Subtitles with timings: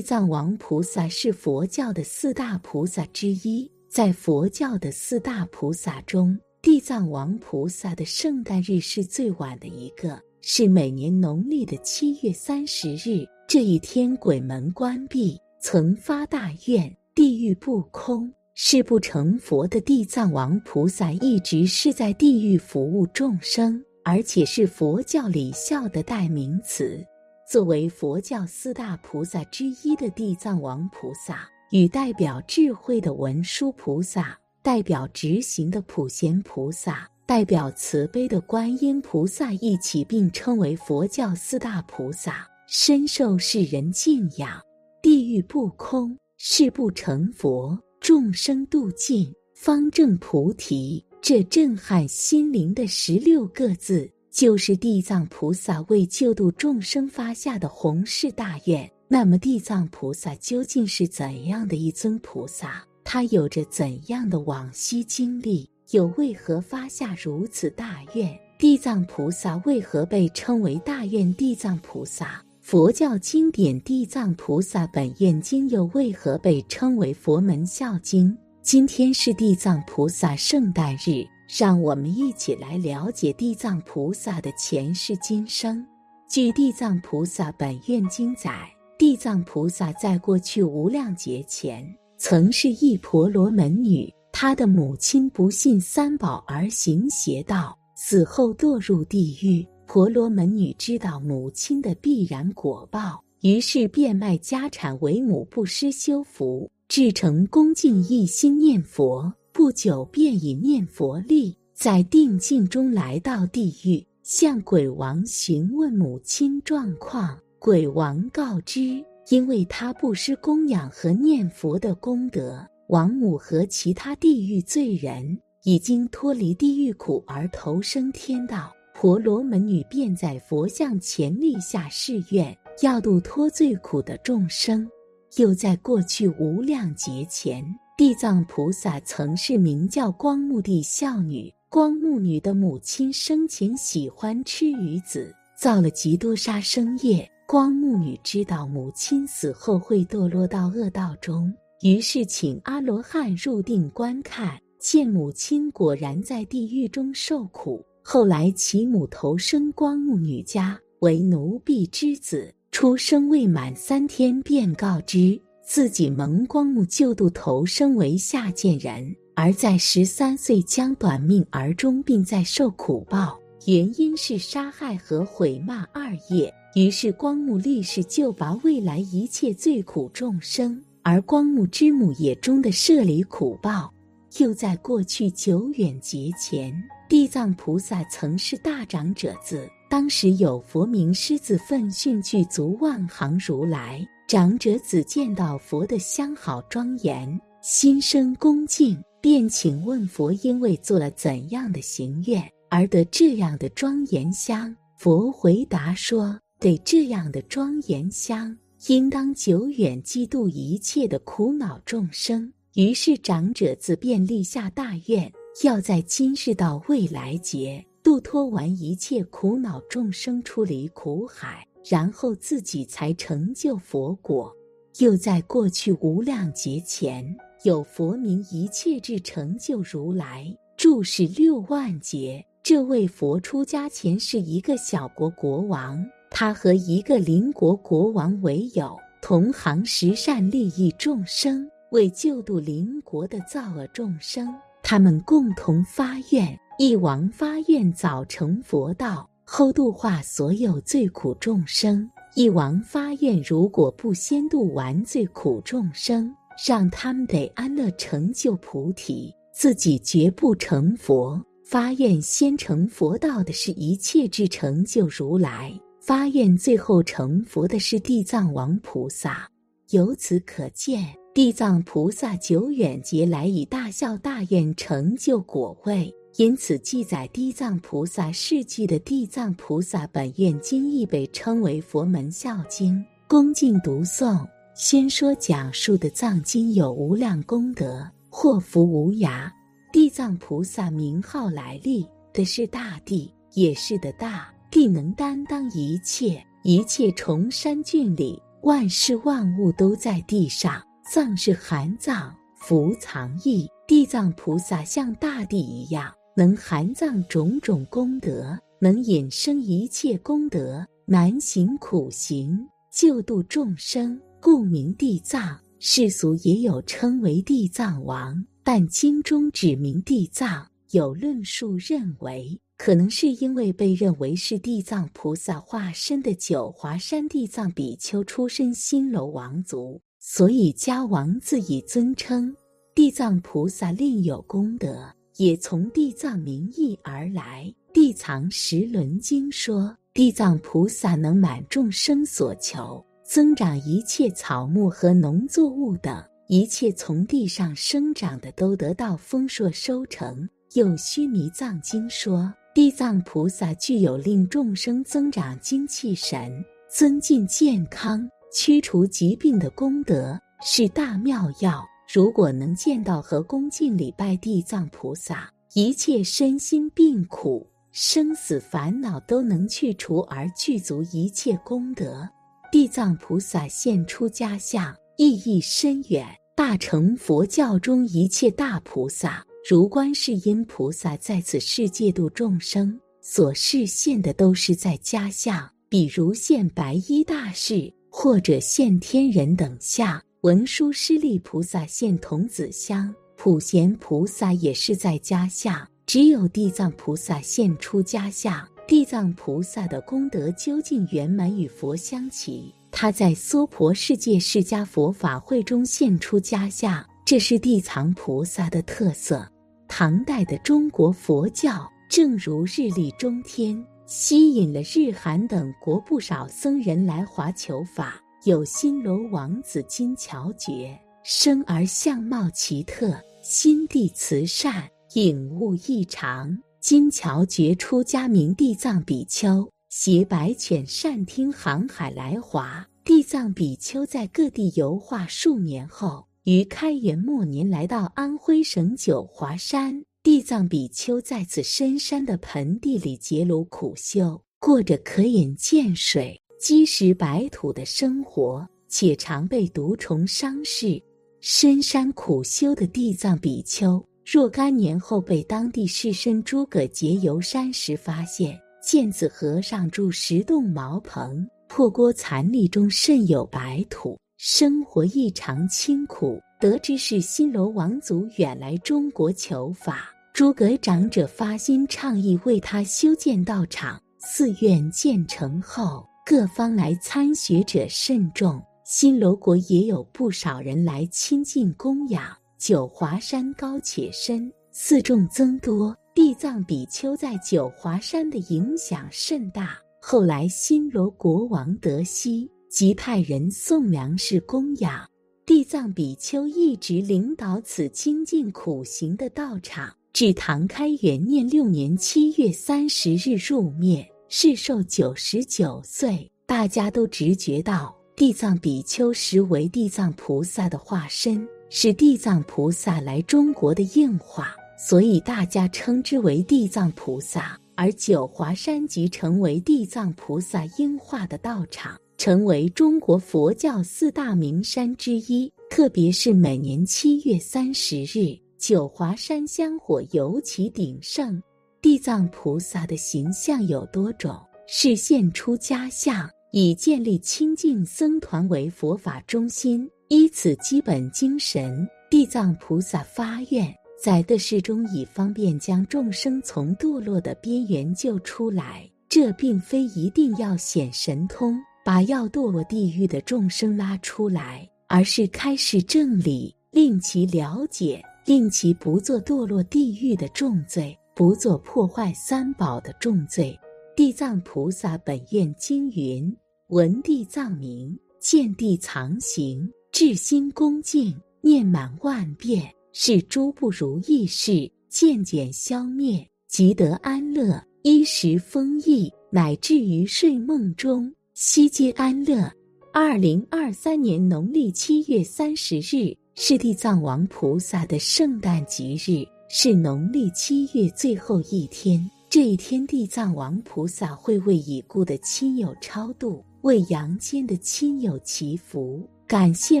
[0.00, 13.26] 地藏王菩萨是佛教的四大菩萨之一，在佛教的四大菩萨中，地藏王菩萨的圣诞日是最晚的一个，是每年农历的七月三十日。
[13.46, 18.32] 这一天，鬼门关闭，曾发大愿，地狱不空。
[18.54, 27.04] 誓不成佛的地藏王菩萨一直是在地狱服务众生，而且是佛教礼孝的代名词。
[27.50, 44.60] 作为佛教四大菩萨之一的地藏王菩萨，与代表智慧的文殊菩萨、代表执行的普贤菩萨、代表慈悲的观音菩萨一起并称为佛教四大菩萨，深受世人敬仰。
[45.02, 47.76] 地狱不空，誓不成佛。
[47.98, 51.04] 众生度尽，方正菩提。
[51.20, 58.90] 这震撼心灵的十六个字，就是地藏菩萨为救度众生发下的宏誓大愿。
[59.08, 62.84] 那么，地藏菩萨究竟是怎样的一尊菩萨？
[63.02, 65.68] 他有着怎样的往昔经历？
[65.90, 68.38] 又为何发下如此大愿？
[68.56, 72.40] 地藏菩萨为何被称为大愿地藏菩萨？
[72.60, 78.36] 佛教经典《地藏菩萨本愿经》又为何被称为佛门孝经？
[78.62, 85.84] 今天是地藏菩萨圣诞日，让我们一起来了解地藏菩萨的前世今生。
[86.28, 91.84] 据《地藏菩萨本愿经》载，地藏菩萨在过去无量劫前，
[92.16, 99.66] 曾是一婆罗门女，她的母亲不信三宝而行邪道，死后堕入地狱。
[99.88, 109.32] 婆罗门女知道母亲的必然果报，于是变卖家产为母布施修福，至诚恭敬一心念佛。
[109.52, 117.36] 不久便以念佛力，在定境中来到地狱，向鬼王询问母亲状况。
[117.58, 128.72] 鬼王告知，因为他布施供养和念佛的功德，王母和其他地狱罪人已经脱离地狱苦而投生天道。
[128.94, 134.88] 婆罗门女便在佛像前立下誓愿，要度脱罪苦的众生。
[135.36, 137.64] 又在过去无量劫前，
[138.00, 141.52] 地藏菩萨曾是名叫光目的孝女。
[141.68, 147.30] 光目女的母亲生前喜欢吃鱼子，造了极多杀生业。
[147.46, 151.52] 光目女知道母亲死后会堕落到恶道中，
[151.82, 157.84] 于是请阿罗汉入定观看，见母亲果然在地狱中受苦。
[158.02, 165.38] 后来，其母投生光目女家为奴婢之子，出生未满三天，便告知
[165.70, 173.38] 自己蒙光目救度，投生为下贱人，而在十三岁将短命而终，并在受苦报，
[173.68, 176.52] 原因是杀害和毁骂二业。
[176.74, 183.94] 于是，光目立誓救拔未来一切罪苦众生，而光目之母也终的舍离苦报。
[184.38, 186.74] 又在过去久远劫前。
[187.08, 194.04] 地藏菩萨曾是大长者子，当时有佛名狮子奋训具足万行如来。
[194.30, 204.72] 长者子见到佛的相好庄严，心生恭敬，便请问佛：因为做了怎样的行愿而得这样的庄严香？
[204.96, 212.52] 佛回答说：得这样的庄严香，应当久远嫉妒一切的苦恼众生。
[212.74, 215.28] 于是长者子便立下大愿。
[215.64, 224.54] 要在今世到未来劫度脱完一切苦恼众生出离苦海，然后自己才成就佛果。
[225.00, 230.46] 又在过去无量劫前，有佛名一切智成就如来，
[230.76, 232.44] 住世六万劫。
[232.62, 244.46] 这位佛出家前是一个小国国王，他和一个邻国国王为友，同行十善利益众生，为救度邻国的造恶众生。
[244.82, 256.32] 他们共同发愿：一王发愿早成佛道，后度化所有最苦众生；一王发愿，如果不先度完最苦众生，
[256.64, 261.44] 让他们得安乐成就菩提，自己绝不成佛。
[261.64, 269.50] 发愿先成佛道的是一切智成就如来，发愿最后成佛的是地藏王菩萨。
[269.90, 271.04] 由此可见。
[271.32, 283.04] 地藏菩萨久远劫来以大孝大愿成就果位，因此记载地藏菩萨事迹的《地藏菩萨本愿经》亦被称为佛门孝经。
[283.28, 289.50] 恭敬读诵，先说讲述的藏经有无量功德，祸福无涯。
[289.92, 298.40] 地藏菩萨名号来历的是大地，也是的大地能担当一切，一切崇山峻岭。
[298.62, 303.68] 万事万物都在地上，藏是含藏，福藏意。
[303.88, 315.60] 地藏菩萨像大地一样，能含藏种种功德，能引生一切功德，难行苦行，救度众生，故名地藏。
[315.78, 320.66] 世俗也有称为地藏王，但经中指明地藏。
[320.92, 332.56] 有论述认为，可能是因为被认为是地藏菩萨化身的九华山地藏比丘出身新楼王族，所以加王字以尊称。
[332.94, 337.64] 地藏菩萨另有功德，也从地藏名义而来。
[337.94, 350.46] 《地藏十轮经》说，地藏菩萨能满众生所求，增长一切草木和农作物等一切从地上生长的，都得到丰硕收成。
[350.74, 361.82] 又《须弥藏经》说，地藏菩萨具有令众生增长精气神、增进健康、驱除疾病的功德，是大妙药。
[362.12, 372.28] 如果能见到和恭敬礼拜地藏菩萨，一切身心病苦、生死烦恼都能去除，而具足一切功德。
[372.72, 376.26] 地藏菩萨现出家相，意义深远。
[376.56, 390.20] 大乘佛教中一切大菩萨，如观世音菩萨在此世界度众生，所示现的都是在家相，比如现白衣大士，或者现天人等相。
[390.42, 398.66] 文殊师利菩萨现童子香，普贤菩萨也是在家相，只有地藏菩萨现出家相。
[398.88, 409.46] 地藏菩萨的功德究竟圆满与佛相齐，他在娑婆世界释迦佛法会中现出家相，这是地藏菩萨的特色。
[409.88, 418.18] 唐代的中国佛教正如日丽中天，吸引了日韩等国不少僧人来华求法。
[418.44, 426.58] 有新罗王子金乔觉，生而相貌奇特，心地慈善，颖悟异常。
[426.80, 432.88] 金乔觉出家名地藏比丘，携白犬善听航海来华。
[433.04, 440.02] 地藏比丘在各地游化数年后，于开元末年来到安徽省九华山。
[440.22, 446.40] 地藏比丘在此深山的盆地里结庐苦修，过着可饮涧水。
[446.60, 451.02] 积食白土的生活，且常被毒虫伤势。
[451.40, 466.38] 深山苦修的地藏比丘，若干年后被当地士绅诸葛节游山时发现，见此和尚住石洞茅棚，破锅残砾中甚有白土，生活异常清苦。
[466.60, 473.98] 得知是新罗王族远来中国求法，诸葛长者发心倡议为他修建道场。
[474.18, 476.06] 寺院建成后。
[476.24, 482.22] 各方来参学者甚众，新罗国也有不少人来亲近供养。
[482.56, 489.76] 九华山高且深，寺众增多，地藏比丘在九华山的影响甚大。
[490.00, 495.08] 后来新罗国王德熙即派人送粮食供养
[495.44, 504.06] 地藏比丘，一直领导此精进苦行的道场，至唐开元年六年七月三十日入灭。
[504.32, 517.58] 世寿九十九岁，大家都直觉到地藏比丘实为地藏菩萨的化身，是地藏菩萨来中国的应化，所以大家称之为地藏菩萨。
[517.74, 525.52] 而九华山即成为地藏菩萨应化的道场，成为中国佛教四大名山之一。
[525.68, 531.42] 特别是每年七月三十日，九华山香火尤其鼎盛。
[531.82, 539.88] 地藏菩萨的形象有多种，是现出家相，以建立清净僧团为佛法中心。
[540.08, 548.86] 依此基本精神，地藏菩萨发愿，在的世中以方便将众生从堕落的边缘救出来。
[549.08, 560.96] 这并非一定要显神通，把要堕落地狱的众生拉出来，而是开示正理，令其了解，令其不做堕落地狱的重罪。
[561.14, 563.58] 不做破坏三宝的重罪。
[563.96, 566.34] 地藏菩萨本愿经云：
[566.68, 582.50] 闻地藏名，见地藏形，至心恭敬，念满万遍，是诸不如意事渐渐消灭，即得安乐，衣食丰溢，乃至于睡梦中悉皆安乐。
[582.92, 589.24] 二零二三年农历七月三十日是地藏王菩萨的圣诞吉日。
[589.52, 599.80] 是农历七月最后一天，这一天地藏王菩萨会为已故的亲友超度，为阳间的亲友祈福，感谢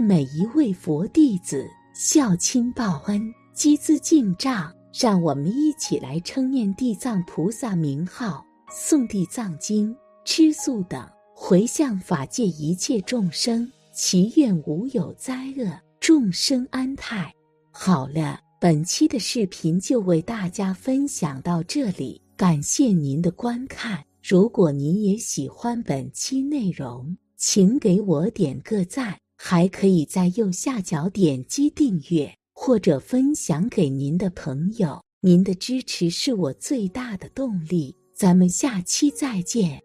[0.00, 3.22] 每一位佛弟子孝亲报恩、
[3.54, 4.74] 积资进账。
[4.92, 17.32] 让我们一起来称念地藏菩萨名号，诵地藏经，吃素等，回向法界一切众生，祈愿无有灾厄，众生安泰。
[17.70, 24.04] 好了，本期的视频就为大家分享到这里，感谢您的观看。
[24.22, 35.02] 如果您也喜欢本期内容，请给我点个赞，还可以在右下角点击订阅或者分享给您的朋友。
[35.22, 37.96] 您的支持是我最大的动力。
[38.14, 39.82] 咱们下期再见。